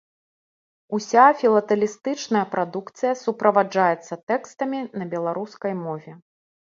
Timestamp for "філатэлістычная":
1.41-2.43